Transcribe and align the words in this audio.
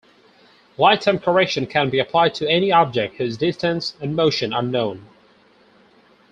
Light-time 0.79 1.19
correction 1.19 1.67
can 1.67 1.91
be 1.91 1.99
applied 1.99 2.33
to 2.33 2.49
any 2.49 2.71
object 2.71 3.17
whose 3.17 3.37
distance 3.37 3.93
and 4.01 4.15
motion 4.15 4.51
are 4.51 4.63
known. 4.63 5.05